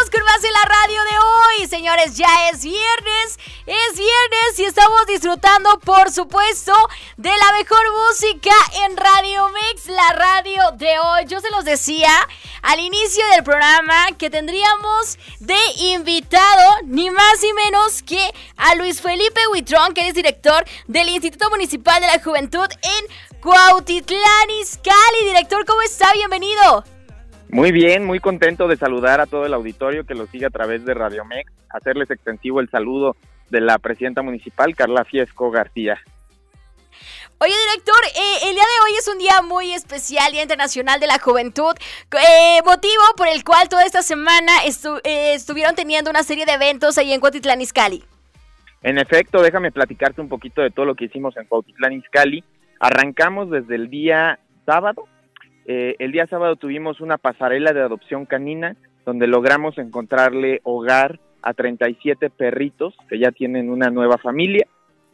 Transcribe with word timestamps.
Seguimos 0.00 0.10
con 0.10 0.24
más 0.24 0.44
en 0.44 0.52
la 0.52 0.62
radio 0.62 1.02
de 1.02 1.18
hoy, 1.18 1.68
señores. 1.68 2.16
Ya 2.16 2.48
es 2.50 2.62
viernes, 2.62 3.38
es 3.66 3.98
viernes 3.98 4.58
y 4.58 4.64
estamos 4.64 5.06
disfrutando, 5.06 5.78
por 5.80 6.10
supuesto, 6.10 6.72
de 7.16 7.28
la 7.28 7.52
mejor 7.58 7.80
música 8.08 8.54
en 8.84 8.96
Radio 8.96 9.48
Mix, 9.48 9.86
la 9.86 10.08
radio 10.12 10.62
de 10.76 10.98
hoy. 10.98 11.24
Yo 11.26 11.40
se 11.40 11.50
los 11.50 11.64
decía 11.64 12.10
al 12.62 12.80
inicio 12.80 13.26
del 13.28 13.42
programa 13.42 14.06
que 14.16 14.30
tendríamos 14.30 15.18
de 15.40 15.58
invitado 15.76 16.78
ni 16.84 17.10
más 17.10 17.42
ni 17.42 17.52
menos 17.52 18.02
que 18.02 18.32
a 18.56 18.74
Luis 18.76 19.02
Felipe 19.02 19.48
Huitrón, 19.48 19.92
que 19.92 20.08
es 20.08 20.14
director 20.14 20.64
del 20.86 21.08
Instituto 21.08 21.50
Municipal 21.50 22.00
de 22.00 22.06
la 22.06 22.22
Juventud 22.22 22.68
en 22.82 23.40
Cuautitlán 23.40 24.50
Izcalli. 24.62 25.24
Director, 25.24 25.66
¿cómo 25.66 25.82
está? 25.82 26.10
Bienvenido. 26.14 26.84
Muy 27.52 27.72
bien, 27.72 28.04
muy 28.04 28.20
contento 28.20 28.68
de 28.68 28.76
saludar 28.76 29.20
a 29.20 29.26
todo 29.26 29.44
el 29.44 29.54
auditorio 29.54 30.06
que 30.06 30.14
lo 30.14 30.26
sigue 30.26 30.46
a 30.46 30.50
través 30.50 30.84
de 30.84 30.94
Radio 30.94 31.24
Mex, 31.24 31.52
hacerles 31.68 32.10
extensivo 32.10 32.60
el 32.60 32.70
saludo 32.70 33.16
de 33.50 33.60
la 33.60 33.78
presidenta 33.78 34.22
municipal, 34.22 34.76
Carla 34.76 35.04
Fiesco 35.04 35.50
García. 35.50 36.00
Oye, 37.38 37.54
director, 37.68 37.96
eh, 38.14 38.48
el 38.48 38.54
día 38.54 38.62
de 38.62 38.84
hoy 38.84 38.98
es 38.98 39.08
un 39.08 39.18
día 39.18 39.42
muy 39.42 39.72
especial, 39.72 40.30
Día 40.30 40.42
Internacional 40.42 41.00
de 41.00 41.06
la 41.06 41.18
Juventud, 41.18 41.74
eh, 42.12 42.60
motivo 42.64 43.02
por 43.16 43.26
el 43.26 43.42
cual 43.42 43.68
toda 43.68 43.84
esta 43.84 44.02
semana 44.02 44.52
eh, 44.64 45.34
estuvieron 45.34 45.74
teniendo 45.74 46.10
una 46.10 46.22
serie 46.22 46.44
de 46.44 46.52
eventos 46.52 46.98
ahí 46.98 47.12
en 47.12 47.20
Cuautitlán 47.20 47.62
Izcalli. 47.62 48.04
En 48.82 48.98
efecto, 48.98 49.42
déjame 49.42 49.72
platicarte 49.72 50.20
un 50.20 50.28
poquito 50.28 50.62
de 50.62 50.70
todo 50.70 50.86
lo 50.86 50.94
que 50.94 51.06
hicimos 51.06 51.36
en 51.36 51.46
Cuautitlán 51.46 51.94
Izcalli. 51.94 52.44
Arrancamos 52.78 53.50
desde 53.50 53.74
el 53.74 53.90
día 53.90 54.38
sábado, 54.66 55.08
eh, 55.66 55.96
el 55.98 56.12
día 56.12 56.26
sábado 56.26 56.56
tuvimos 56.56 57.00
una 57.00 57.18
pasarela 57.18 57.72
de 57.72 57.80
adopción 57.80 58.26
canina 58.26 58.76
donde 59.04 59.26
logramos 59.26 59.78
encontrarle 59.78 60.60
hogar 60.62 61.18
a 61.42 61.54
37 61.54 62.30
perritos 62.30 62.94
que 63.08 63.18
ya 63.18 63.32
tienen 63.32 63.70
una 63.70 63.90
nueva 63.90 64.18
familia. 64.18 64.66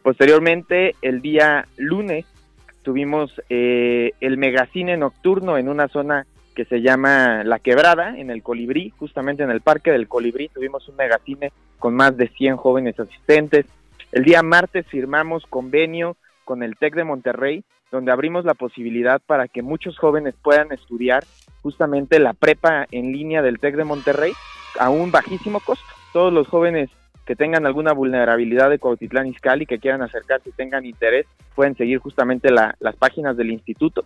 Posteriormente, 0.02 0.94
el 1.02 1.20
día 1.20 1.66
lunes, 1.76 2.26
tuvimos 2.82 3.32
eh, 3.48 4.12
el 4.20 4.38
megacine 4.38 4.96
nocturno 4.96 5.58
en 5.58 5.68
una 5.68 5.88
zona 5.88 6.26
que 6.54 6.64
se 6.64 6.80
llama 6.80 7.44
La 7.44 7.58
Quebrada, 7.58 8.16
en 8.16 8.30
el 8.30 8.42
Colibrí, 8.42 8.92
justamente 8.96 9.42
en 9.42 9.50
el 9.50 9.60
Parque 9.60 9.90
del 9.90 10.08
Colibrí, 10.08 10.48
tuvimos 10.48 10.88
un 10.88 10.96
megacine 10.96 11.52
con 11.78 11.94
más 11.94 12.16
de 12.16 12.28
100 12.28 12.56
jóvenes 12.56 12.98
asistentes. 12.98 13.66
El 14.12 14.24
día 14.24 14.42
martes 14.42 14.86
firmamos 14.86 15.44
convenio 15.46 16.16
con 16.44 16.62
el 16.62 16.76
TEC 16.76 16.94
de 16.94 17.04
Monterrey 17.04 17.64
donde 17.90 18.12
abrimos 18.12 18.44
la 18.44 18.54
posibilidad 18.54 19.20
para 19.24 19.48
que 19.48 19.62
muchos 19.62 19.98
jóvenes 19.98 20.34
puedan 20.42 20.72
estudiar 20.72 21.24
justamente 21.62 22.18
la 22.18 22.32
prepa 22.32 22.86
en 22.90 23.12
línea 23.12 23.42
del 23.42 23.58
TEC 23.58 23.76
de 23.76 23.84
Monterrey 23.84 24.32
a 24.78 24.90
un 24.90 25.10
bajísimo 25.10 25.60
costo. 25.60 25.84
Todos 26.12 26.32
los 26.32 26.48
jóvenes 26.48 26.90
que 27.24 27.36
tengan 27.36 27.66
alguna 27.66 27.92
vulnerabilidad 27.92 28.70
de 28.70 28.78
Cuautitlán 28.78 29.26
Izcalli, 29.26 29.66
que 29.66 29.78
quieran 29.78 30.02
acercarse 30.02 30.50
y 30.50 30.52
tengan 30.52 30.86
interés, 30.86 31.26
pueden 31.54 31.76
seguir 31.76 31.98
justamente 31.98 32.50
las 32.50 32.96
páginas 32.96 33.36
del 33.36 33.50
instituto 33.50 34.04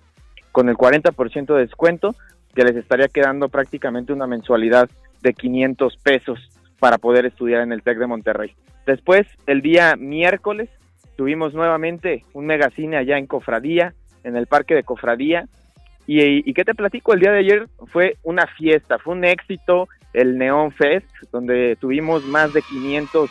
con 0.53 0.69
el 0.69 0.77
40% 0.77 1.55
de 1.55 1.61
descuento, 1.61 2.15
que 2.55 2.65
les 2.65 2.77
estaría 2.77 3.09
quedando 3.09 3.49
prácticamente 3.49 4.13
una 4.13 4.27
mensualidad 4.27 4.89
de 5.23 5.35
500 5.35 5.97
pesos 5.99 6.39
para 6.79 6.99
poder 6.99 7.27
estudiar 7.27 7.61
en 7.61 7.73
el 7.73 7.83
TEC 7.83 7.99
de 7.99 8.07
Monterrey. 8.07 8.57
Después, 8.87 9.27
el 9.47 9.61
día 9.61 9.97
miércoles, 9.97 10.71
tuvimos 11.21 11.53
nuevamente 11.53 12.25
un 12.33 12.47
megacine 12.47 12.97
allá 12.97 13.19
en 13.19 13.27
Cofradía, 13.27 13.93
en 14.25 14.37
el 14.37 14.47
parque 14.47 14.75
de 14.75 14.85
Cofradía. 14.85 15.45
Y, 16.07 16.51
qué 16.55 16.65
te 16.65 16.75
platico, 16.75 17.13
el 17.13 17.21
día 17.21 17.31
de 17.31 17.41
ayer 17.41 17.69
fue 17.93 18.17
una 18.23 18.47
fiesta, 18.47 18.99
fue 18.99 19.13
un 19.13 19.27
éxito 19.27 19.87
el 20.15 20.39
Neon 20.39 20.73
Fest, 20.73 21.07
donde 21.31 21.77
tuvimos 21.79 22.25
más 22.25 22.55
de 22.55 22.63
500 22.63 23.29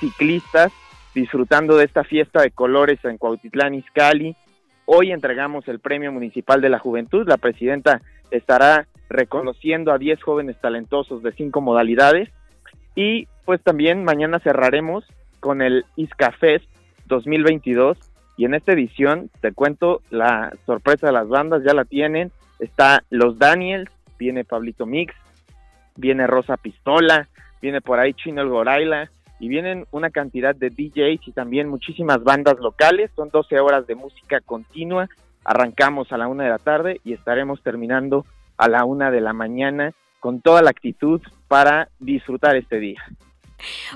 ciclistas 0.00 0.72
disfrutando 1.14 1.76
de 1.76 1.84
esta 1.84 2.02
fiesta 2.02 2.42
de 2.42 2.50
colores 2.50 2.98
en 3.04 3.18
Cuautitlán 3.18 3.74
Izcalli. 3.74 4.34
Hoy 4.84 5.12
entregamos 5.12 5.68
el 5.68 5.78
Premio 5.78 6.10
Municipal 6.10 6.60
de 6.60 6.70
la 6.70 6.80
Juventud. 6.80 7.24
La 7.28 7.36
presidenta 7.36 8.02
estará 8.32 8.88
reconociendo 9.08 9.92
a 9.92 9.98
10 9.98 10.20
jóvenes 10.20 10.60
talentosos 10.60 11.22
de 11.22 11.30
cinco 11.30 11.60
modalidades. 11.60 12.30
Y 12.96 13.28
pues 13.44 13.62
también 13.62 14.02
mañana 14.02 14.40
cerraremos 14.40 15.04
con 15.38 15.62
el 15.62 15.84
Izca 15.94 16.32
Fest, 16.32 16.68
2022 17.08 17.98
y 18.36 18.44
en 18.44 18.54
esta 18.54 18.72
edición 18.72 19.30
te 19.40 19.52
cuento 19.52 20.00
la 20.10 20.52
sorpresa 20.64 21.08
de 21.08 21.12
las 21.12 21.28
bandas, 21.28 21.64
ya 21.64 21.74
la 21.74 21.84
tienen, 21.84 22.30
está 22.60 23.02
Los 23.10 23.38
Daniels, 23.38 23.90
viene 24.18 24.44
Pablito 24.44 24.86
Mix, 24.86 25.14
viene 25.96 26.26
Rosa 26.26 26.56
Pistola, 26.56 27.28
viene 27.60 27.80
por 27.80 27.98
ahí 27.98 28.14
Chino 28.14 28.40
el 28.40 28.48
Goraila 28.48 29.10
y 29.40 29.48
vienen 29.48 29.86
una 29.90 30.10
cantidad 30.10 30.54
de 30.54 30.70
DJs 30.70 31.26
y 31.26 31.32
también 31.32 31.68
muchísimas 31.68 32.22
bandas 32.22 32.58
locales, 32.60 33.10
son 33.16 33.28
12 33.30 33.58
horas 33.60 33.86
de 33.86 33.96
música 33.96 34.40
continua, 34.40 35.08
arrancamos 35.44 36.12
a 36.12 36.18
la 36.18 36.28
una 36.28 36.44
de 36.44 36.50
la 36.50 36.58
tarde 36.58 37.00
y 37.04 37.12
estaremos 37.14 37.62
terminando 37.62 38.24
a 38.56 38.68
la 38.68 38.84
una 38.84 39.10
de 39.10 39.20
la 39.20 39.32
mañana 39.32 39.92
con 40.20 40.40
toda 40.40 40.62
la 40.62 40.70
actitud 40.70 41.20
para 41.46 41.88
disfrutar 41.98 42.56
este 42.56 42.78
día. 42.78 43.02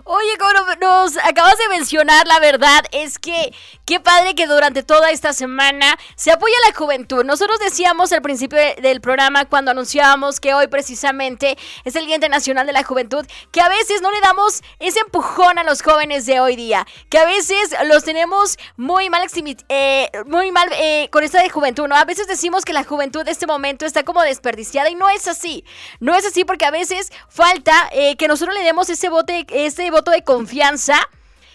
Oye, 0.04 0.38
como 0.38 0.52
nos 0.80 1.16
acabas 1.18 1.56
de 1.58 1.68
mencionar, 1.68 2.26
la 2.26 2.40
verdad 2.40 2.84
es 2.90 3.18
que 3.18 3.54
qué 3.84 4.00
padre 4.00 4.34
que 4.34 4.46
durante 4.46 4.82
toda 4.82 5.10
esta 5.10 5.32
semana 5.32 5.98
se 6.16 6.32
apoya 6.32 6.54
la 6.66 6.74
juventud. 6.74 7.24
Nosotros 7.24 7.58
decíamos 7.60 8.12
al 8.12 8.22
principio 8.22 8.58
del 8.80 9.00
programa, 9.00 9.44
cuando 9.44 9.70
anunciábamos 9.70 10.40
que 10.40 10.54
hoy 10.54 10.66
precisamente 10.66 11.56
es 11.84 11.94
el 11.94 12.06
Día 12.06 12.16
Internacional 12.16 12.66
de 12.66 12.72
la 12.72 12.82
Juventud, 12.82 13.24
que 13.52 13.60
a 13.60 13.68
veces 13.68 14.02
no 14.02 14.10
le 14.10 14.20
damos 14.20 14.62
ese 14.80 15.00
empujón 15.00 15.58
a 15.58 15.64
los 15.64 15.82
jóvenes 15.82 16.26
de 16.26 16.40
hoy 16.40 16.56
día, 16.56 16.86
que 17.08 17.18
a 17.18 17.24
veces 17.24 17.74
los 17.86 18.04
tenemos 18.04 18.58
muy 18.76 19.10
mal, 19.10 19.26
eh, 19.68 20.10
muy 20.26 20.50
mal 20.50 20.68
eh, 20.72 21.08
con 21.10 21.22
esta 21.22 21.40
de 21.40 21.50
juventud, 21.50 21.86
¿no? 21.86 21.94
A 21.94 22.04
veces 22.04 22.26
decimos 22.26 22.64
que 22.64 22.72
la 22.72 22.84
juventud 22.84 23.24
de 23.24 23.30
este 23.30 23.46
momento 23.46 23.86
está 23.86 24.02
como 24.02 24.22
desperdiciada 24.22 24.90
y 24.90 24.94
no 24.94 25.08
es 25.08 25.28
así. 25.28 25.64
No 26.00 26.16
es 26.16 26.26
así 26.26 26.44
porque 26.44 26.64
a 26.64 26.70
veces 26.70 27.12
falta 27.28 27.72
eh, 27.92 28.16
que 28.16 28.28
nosotros 28.28 28.56
le 28.56 28.64
demos 28.64 28.90
ese 28.90 29.08
bote 29.08 29.46
ese 29.52 29.90
voto 29.90 30.10
de 30.10 30.22
confianza 30.22 30.96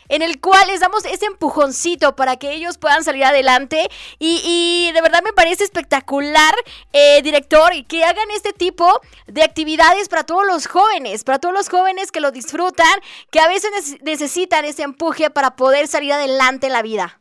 en 0.09 0.21
el 0.21 0.39
cual 0.39 0.67
les 0.67 0.79
damos 0.79 1.05
ese 1.05 1.25
empujoncito 1.25 2.15
para 2.15 2.37
que 2.37 2.53
ellos 2.53 2.77
puedan 2.77 3.03
salir 3.03 3.23
adelante. 3.23 3.87
Y, 4.19 4.91
de 4.93 5.01
verdad 5.01 5.21
me 5.23 5.33
parece 5.33 5.63
espectacular, 5.63 6.53
eh, 6.93 7.21
director, 7.23 7.71
que 7.87 8.03
hagan 8.03 8.29
este 8.33 8.53
tipo 8.53 9.01
de 9.27 9.43
actividades 9.43 10.09
para 10.09 10.23
todos 10.23 10.45
los 10.45 10.67
jóvenes, 10.67 11.23
para 11.23 11.39
todos 11.39 11.53
los 11.53 11.69
jóvenes 11.69 12.11
que 12.11 12.21
lo 12.21 12.31
disfrutan, 12.31 12.87
que 13.31 13.39
a 13.39 13.47
veces 13.47 13.99
necesitan 14.03 14.65
ese 14.65 14.83
empuje 14.83 15.29
para 15.29 15.55
poder 15.55 15.87
salir 15.87 16.13
adelante 16.13 16.67
en 16.67 16.73
la 16.73 16.81
vida. 16.81 17.19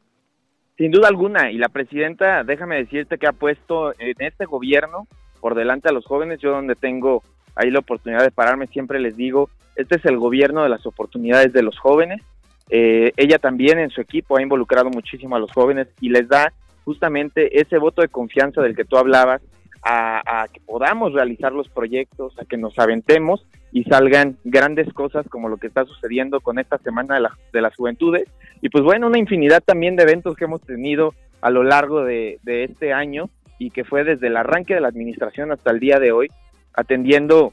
Sin 0.76 0.90
duda 0.90 1.08
alguna, 1.08 1.50
y 1.50 1.56
la 1.56 1.70
presidenta, 1.70 2.44
déjame 2.44 2.76
decirte 2.76 3.16
que 3.16 3.26
ha 3.26 3.32
puesto 3.32 3.98
en 3.98 4.14
este 4.18 4.44
gobierno 4.44 5.06
por 5.40 5.54
delante 5.54 5.88
a 5.88 5.92
los 5.92 6.04
jóvenes, 6.04 6.38
yo 6.40 6.50
donde 6.50 6.74
tengo 6.74 7.22
ahí 7.54 7.70
la 7.70 7.78
oportunidad 7.78 8.22
de 8.22 8.30
pararme, 8.30 8.66
siempre 8.66 9.00
les 9.00 9.16
digo, 9.16 9.48
este 9.76 9.96
es 9.96 10.04
el 10.04 10.18
gobierno 10.18 10.62
de 10.62 10.68
las 10.68 10.84
oportunidades 10.86 11.52
de 11.52 11.62
los 11.62 11.78
jóvenes. 11.78 12.22
Eh, 12.68 13.12
ella 13.16 13.38
también 13.38 13.78
en 13.78 13.90
su 13.90 14.00
equipo 14.00 14.36
ha 14.36 14.42
involucrado 14.42 14.90
muchísimo 14.90 15.36
a 15.36 15.38
los 15.38 15.52
jóvenes 15.52 15.88
y 16.00 16.08
les 16.08 16.28
da 16.28 16.52
justamente 16.84 17.60
ese 17.60 17.78
voto 17.78 18.02
de 18.02 18.08
confianza 18.08 18.60
del 18.62 18.76
que 18.76 18.84
tú 18.84 18.96
hablabas, 18.96 19.42
a, 19.88 20.48
que 20.52 20.60
podamos 20.60 21.12
realizar 21.12 21.52
los 21.52 21.68
proyectos, 21.68 22.36
a 22.40 22.44
que 22.44 22.56
nos 22.56 22.76
aventemos 22.76 23.46
y 23.70 23.84
salgan 23.84 24.36
grandes 24.42 24.92
cosas 24.92 25.24
como 25.28 25.48
lo 25.48 25.58
que 25.58 25.68
está 25.68 25.84
sucediendo 25.84 26.40
con 26.40 26.58
esta 26.58 26.78
Semana 26.78 27.20
de, 27.20 27.28
de 27.52 27.60
las 27.60 27.76
Juventudes. 27.76 28.28
Y 28.62 28.68
pues 28.68 28.82
bueno, 28.82 29.06
una 29.06 29.18
infinidad 29.18 29.62
también 29.64 29.94
de 29.94 30.02
eventos 30.02 30.34
que 30.34 30.46
hemos 30.46 30.60
tenido 30.62 31.14
a 31.40 31.50
lo 31.50 31.62
largo 31.62 32.02
de 32.02 32.40
este 32.44 32.92
año 32.92 33.30
y 33.58 33.70
que 33.70 33.84
fue 33.84 34.04
desde 34.04 34.26
el 34.26 34.36
arranque 34.36 34.74
de 34.74 34.80
la 34.80 34.88
administración 34.88 35.52
hasta 35.52 35.70
el 35.70 35.80
día 35.80 35.98
de 35.98 36.12
hoy, 36.12 36.28
atendiendo 36.74 37.52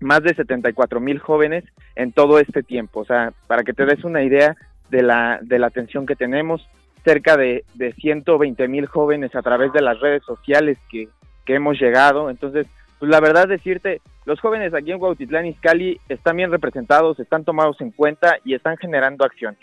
más 0.00 0.22
de 0.22 0.34
74 0.34 1.00
mil 1.00 1.18
jóvenes 1.18 1.64
en 1.94 2.12
todo 2.12 2.38
este 2.38 2.62
tiempo. 2.62 3.00
O 3.00 3.04
sea, 3.04 3.32
para 3.46 3.62
que 3.62 3.72
te 3.72 3.86
des 3.86 4.04
una 4.04 4.22
idea 4.22 4.56
de 4.90 5.02
la, 5.02 5.38
de 5.42 5.58
la 5.58 5.68
atención 5.68 6.06
que 6.06 6.16
tenemos, 6.16 6.68
cerca 7.04 7.36
de, 7.36 7.64
de 7.74 7.92
120 7.92 8.68
mil 8.68 8.86
jóvenes 8.86 9.34
a 9.34 9.42
través 9.42 9.72
de 9.72 9.80
las 9.80 10.00
redes 10.00 10.22
sociales 10.24 10.78
que, 10.90 11.08
que 11.44 11.54
hemos 11.54 11.80
llegado. 11.80 12.30
Entonces, 12.30 12.66
pues 12.98 13.10
la 13.10 13.20
verdad 13.20 13.48
decirte, 13.48 14.00
los 14.24 14.40
jóvenes 14.40 14.74
aquí 14.74 14.90
en 14.90 14.98
Cuautitlán 14.98 15.46
Izcalli 15.46 16.00
están 16.08 16.36
bien 16.36 16.50
representados, 16.50 17.18
están 17.20 17.44
tomados 17.44 17.80
en 17.80 17.90
cuenta 17.90 18.38
y 18.44 18.54
están 18.54 18.76
generando 18.76 19.24
acción. 19.24 19.56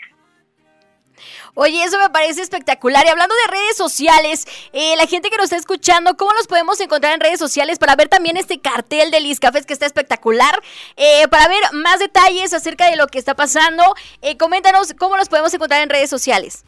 Oye, 1.54 1.84
eso 1.84 1.98
me 1.98 2.10
parece 2.10 2.42
espectacular. 2.42 3.04
Y 3.04 3.08
hablando 3.08 3.34
de 3.34 3.52
redes 3.52 3.76
sociales, 3.76 4.46
eh, 4.72 4.96
la 4.96 5.06
gente 5.06 5.30
que 5.30 5.36
nos 5.36 5.44
está 5.44 5.56
escuchando, 5.56 6.16
¿cómo 6.16 6.32
los 6.32 6.46
podemos 6.46 6.80
encontrar 6.80 7.14
en 7.14 7.20
redes 7.20 7.38
sociales 7.38 7.78
para 7.78 7.96
ver 7.96 8.08
también 8.08 8.36
este 8.36 8.58
cartel 8.58 9.10
de 9.10 9.20
Liz 9.20 9.40
Cafés 9.40 9.66
que 9.66 9.72
está 9.72 9.86
espectacular? 9.86 10.60
Eh, 10.96 11.28
para 11.28 11.48
ver 11.48 11.62
más 11.72 11.98
detalles 11.98 12.52
acerca 12.52 12.90
de 12.90 12.96
lo 12.96 13.06
que 13.06 13.18
está 13.18 13.34
pasando, 13.34 13.82
eh, 14.22 14.36
coméntanos 14.36 14.94
cómo 14.94 15.16
los 15.16 15.28
podemos 15.28 15.52
encontrar 15.54 15.82
en 15.82 15.90
redes 15.90 16.10
sociales. 16.10 16.64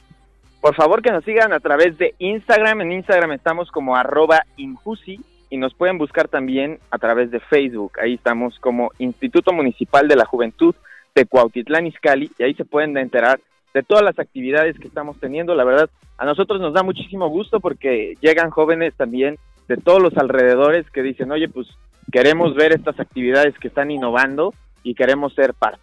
Por 0.61 0.75
favor 0.75 1.03
que 1.03 1.13
nos 1.13 1.25
sigan 1.25 1.53
a 1.53 1.61
través 1.61 1.97
de 1.99 2.15
Instagram. 2.19 2.81
En 2.81 2.93
Instagram 2.93 3.33
estamos 3.33 3.71
como 3.71 3.97
arroba 3.97 4.45
injusi 4.57 5.21
y 5.51 5.59
nos 5.59 5.75
pueden 5.75 5.99
buscar 5.99 6.29
también 6.29 6.81
a 6.91 6.99
través 6.99 7.31
de 7.31 7.41
Facebook. 7.41 7.93
Ahí 8.03 8.15
estamos 8.15 8.59
como 8.59 8.91
Instituto 8.99 9.53
Municipal 9.53 10.09
de 10.09 10.17
la 10.17 10.25
Juventud 10.25 10.75
de 11.15 11.25
Cuautitlán 11.25 11.87
Izcalli 11.87 12.31
y 12.39 12.43
ahí 12.43 12.55
se 12.55 12.65
pueden 12.65 12.97
enterar 12.97 13.41
de 13.77 13.83
todas 13.83 14.03
las 14.03 14.19
actividades 14.19 14.79
que 14.79 14.89
estamos 14.89 15.21
teniendo. 15.21 15.55
La 15.55 15.63
verdad, 15.63 15.91
a 16.17 16.25
nosotros 16.25 16.63
nos 16.63 16.73
da 16.73 16.83
muchísimo 16.83 17.29
gusto 17.29 17.61
porque 17.61 18.15
llegan 18.23 18.49
jóvenes 18.49 18.95
también 18.97 19.37
de 19.69 19.77
todos 19.77 20.01
los 20.01 20.17
alrededores 20.17 20.91
que 20.91 21.03
dicen, 21.03 21.31
oye, 21.31 21.47
pues 21.51 21.69
queremos 22.11 22.55
ver 22.55 22.73
estas 22.73 22.99
actividades 22.99 23.55
que 23.59 23.69
están 23.69 23.91
innovando 23.91 24.55
y 24.83 24.95
queremos 24.95 25.35
ser 25.35 25.53
parte. 25.53 25.83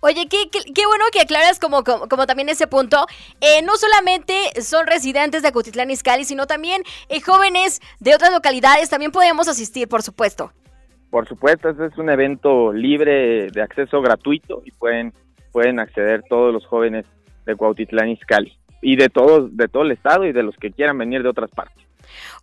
Oye, 0.00 0.26
qué, 0.28 0.50
qué, 0.50 0.86
bueno 0.86 1.04
que 1.12 1.20
aclaras 1.20 1.60
como, 1.60 1.84
como, 1.84 2.26
también 2.26 2.48
ese 2.48 2.66
punto. 2.66 3.06
Eh, 3.40 3.62
no 3.62 3.76
solamente 3.76 4.34
son 4.60 4.88
residentes 4.88 5.44
de 5.44 5.52
Cutitlán 5.52 5.92
Izcalli, 5.92 6.24
sino 6.24 6.48
también 6.48 6.82
eh, 7.08 7.20
jóvenes 7.20 7.80
de 8.00 8.12
otras 8.12 8.32
localidades. 8.32 8.90
También 8.90 9.12
podemos 9.12 9.46
asistir, 9.46 9.86
por 9.86 10.02
supuesto. 10.02 10.50
Por 11.10 11.28
supuesto, 11.28 11.68
este 11.68 11.86
es 11.86 11.96
un 11.96 12.10
evento 12.10 12.72
libre 12.72 13.52
de 13.52 13.62
acceso 13.62 14.02
gratuito 14.02 14.62
y 14.64 14.72
pueden, 14.72 15.12
pueden 15.52 15.80
acceder 15.80 16.22
todos 16.28 16.52
los 16.52 16.66
jóvenes 16.66 17.06
de 17.44 17.56
Cuautitlán 17.56 18.08
Izcalli 18.10 18.56
y 18.82 18.96
de 18.96 19.08
todos, 19.08 19.56
de 19.56 19.68
todo 19.68 19.82
el 19.82 19.92
estado 19.92 20.24
y 20.24 20.32
de 20.32 20.42
los 20.42 20.56
que 20.56 20.70
quieran 20.70 20.98
venir 20.98 21.22
de 21.22 21.28
otras 21.28 21.50
partes. 21.50 21.86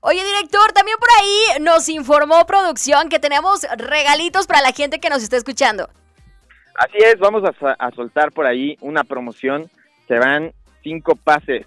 Oye, 0.02 0.24
director, 0.24 0.72
también 0.74 0.98
por 1.00 1.10
ahí 1.20 1.62
nos 1.62 1.88
informó 1.90 2.46
producción 2.46 3.10
que 3.10 3.20
tenemos 3.20 3.66
regalitos 3.78 4.48
para 4.48 4.62
la 4.62 4.72
gente 4.72 5.00
que 5.00 5.10
nos 5.10 5.24
está 5.24 5.38
escuchando. 5.38 5.90
Así 6.76 6.98
es, 6.98 7.20
vamos 7.20 7.44
a, 7.44 7.92
soltar 7.92 8.32
por 8.32 8.46
ahí 8.46 8.78
una 8.82 9.04
promoción. 9.04 9.70
Se 10.08 10.18
van 10.18 10.52
cinco 10.82 11.16
pases, 11.16 11.66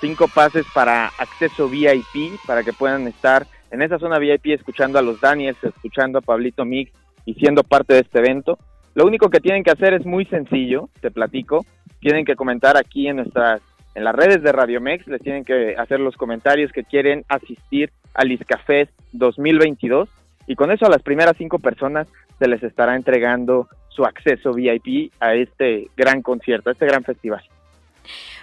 cinco 0.00 0.28
pases 0.28 0.66
para 0.74 1.06
acceso 1.18 1.68
VIP, 1.68 2.38
para 2.46 2.62
que 2.62 2.72
puedan 2.72 3.06
estar 3.06 3.46
en 3.70 3.82
esa 3.82 3.98
zona 3.98 4.18
VIP 4.18 4.46
escuchando 4.46 4.98
a 4.98 5.02
los 5.02 5.20
Daniels, 5.20 5.62
escuchando 5.62 6.18
a 6.18 6.22
Pablito 6.22 6.64
Mix 6.64 6.92
y 7.24 7.34
siendo 7.34 7.62
parte 7.62 7.94
de 7.94 8.00
este 8.00 8.18
evento. 8.18 8.58
Lo 8.94 9.06
único 9.06 9.30
que 9.30 9.40
tienen 9.40 9.62
que 9.62 9.70
hacer 9.70 9.94
es 9.94 10.04
muy 10.04 10.24
sencillo, 10.26 10.88
te 11.00 11.10
platico. 11.10 11.64
Tienen 12.00 12.24
que 12.24 12.36
comentar 12.36 12.76
aquí 12.76 13.08
en 13.08 13.16
nuestras 13.16 13.60
en 13.94 14.04
las 14.04 14.14
redes 14.14 14.42
de 14.42 14.52
Radio 14.52 14.80
Mex, 14.80 15.06
les 15.08 15.20
tienen 15.20 15.44
que 15.44 15.74
hacer 15.76 15.98
los 15.98 16.16
comentarios 16.16 16.70
que 16.70 16.84
quieren 16.84 17.24
asistir 17.28 17.90
al 18.14 18.30
Iscafés 18.30 18.88
2022 19.12 20.08
y 20.46 20.54
con 20.54 20.70
eso 20.70 20.86
a 20.86 20.90
las 20.90 21.02
primeras 21.02 21.36
cinco 21.36 21.58
personas 21.58 22.06
se 22.38 22.48
les 22.48 22.62
estará 22.62 22.96
entregando 22.96 23.68
su 23.88 24.04
acceso 24.04 24.52
VIP 24.52 25.12
a 25.20 25.34
este 25.34 25.88
gran 25.96 26.22
concierto, 26.22 26.70
a 26.70 26.72
este 26.72 26.86
gran 26.86 27.02
festival. 27.02 27.42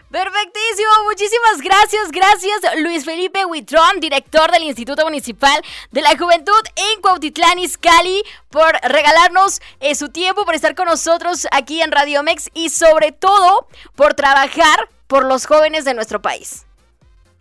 Perfectísimo, 0.09 0.89
muchísimas 1.03 1.61
gracias, 1.61 2.11
gracias 2.11 2.81
Luis 2.81 3.03
Felipe 3.03 3.43
Huitrón, 3.43 3.99
director 3.99 4.49
del 4.51 4.63
Instituto 4.63 5.03
Municipal 5.03 5.61
de 5.91 6.01
la 6.01 6.17
Juventud 6.17 6.53
en 6.77 7.01
Cuautitlán 7.01 7.59
Izcalli, 7.59 8.23
por 8.49 8.71
regalarnos 8.83 9.59
eh, 9.81 9.95
su 9.95 10.07
tiempo, 10.07 10.45
por 10.45 10.55
estar 10.55 10.75
con 10.75 10.85
nosotros 10.85 11.45
aquí 11.51 11.81
en 11.81 11.91
Radio 11.91 12.23
Mex 12.23 12.49
y 12.53 12.69
sobre 12.69 13.11
todo 13.11 13.67
por 13.97 14.13
trabajar 14.13 14.87
por 15.07 15.25
los 15.25 15.45
jóvenes 15.45 15.83
de 15.83 15.93
nuestro 15.93 16.21
país. 16.21 16.65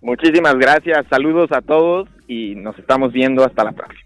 Muchísimas 0.01 0.57
gracias, 0.57 1.07
saludos 1.09 1.53
a 1.53 1.61
todos 1.61 2.09
y 2.27 2.57
nos 2.57 2.77
estamos 2.81 3.13
viendo 3.13 3.45
hasta 3.45 3.63
la 3.63 3.73
próxima. 3.73 4.06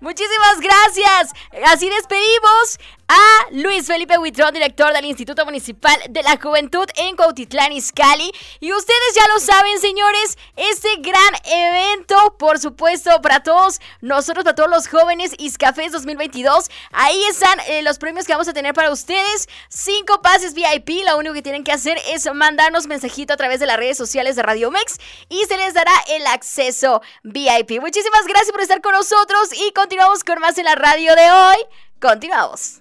Muchísimas 0.00 0.60
gracias. 0.60 1.32
Así 1.64 1.88
despedimos 1.88 2.78
a 3.08 3.46
Luis 3.52 3.86
Felipe 3.86 4.18
Huitrón, 4.18 4.52
director 4.52 4.92
del 4.92 5.04
Instituto 5.04 5.44
Municipal 5.44 5.96
de 6.10 6.22
la 6.24 6.38
Juventud 6.40 6.86
en 6.96 7.16
Cuautitlán, 7.16 7.72
Izcalli. 7.72 8.32
Y 8.60 8.72
ustedes 8.72 9.14
ya 9.14 9.22
lo 9.32 9.38
saben, 9.38 9.78
señores, 9.80 10.36
este 10.56 10.88
gran 10.98 11.34
evento, 11.44 12.36
por 12.38 12.58
supuesto, 12.58 13.22
para 13.22 13.42
todos 13.42 13.80
nosotros, 14.00 14.44
para 14.44 14.56
todos 14.56 14.70
los 14.70 14.88
jóvenes 14.88 15.32
Iscafés 15.38 15.92
2022. 15.92 16.68
Ahí 16.90 17.22
están 17.30 17.58
eh, 17.68 17.82
los 17.82 17.98
premios 17.98 18.26
que 18.26 18.32
vamos 18.32 18.48
a 18.48 18.52
tener 18.52 18.74
para 18.74 18.90
ustedes. 18.90 19.48
Cinco 19.68 20.20
pases 20.20 20.54
VIP. 20.54 21.04
Lo 21.06 21.16
único 21.16 21.34
que 21.34 21.42
tienen 21.42 21.62
que 21.62 21.72
hacer 21.72 21.98
es 22.08 22.26
mandarnos 22.34 22.86
mensajito 22.88 23.32
a 23.32 23.36
través 23.36 23.60
de 23.60 23.66
las 23.66 23.76
redes 23.76 23.96
sociales 23.96 24.34
de 24.34 24.42
Radio 24.42 24.70
Mex 24.70 24.98
y 25.28 25.44
se 25.44 25.56
les 25.56 25.74
dará 25.74 25.92
el 26.08 26.26
acceso 26.26 27.02
VIP. 27.22 27.80
Muchísimas 27.80 28.26
gracias 28.26 28.50
por 28.50 28.60
estar 28.60 28.80
con 28.80 28.92
nosotros 28.92 29.50
y 29.66 29.72
continuamos 29.72 30.22
con 30.22 30.38
más 30.38 30.58
en 30.58 30.64
la 30.64 30.74
radio 30.74 31.14
de 31.16 31.30
hoy. 31.30 31.56
Continuamos. 32.00 32.78